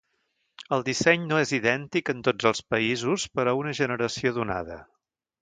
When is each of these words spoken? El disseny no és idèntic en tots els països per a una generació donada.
El 0.77 0.85
disseny 0.85 1.27
no 1.31 1.37
és 1.41 1.51
idèntic 1.57 2.09
en 2.15 2.23
tots 2.29 2.49
els 2.53 2.63
països 2.75 3.27
per 3.41 3.47
a 3.53 3.55
una 3.61 3.75
generació 3.83 4.35
donada. 4.41 4.81